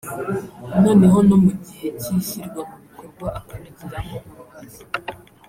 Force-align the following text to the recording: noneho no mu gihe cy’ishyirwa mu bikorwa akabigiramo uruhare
noneho 0.83 1.17
no 1.27 1.37
mu 1.43 1.51
gihe 1.65 1.87
cy’ishyirwa 1.99 2.61
mu 2.69 2.97
bikorwa 3.03 3.27
akabigiramo 3.39 4.17
uruhare 4.29 4.81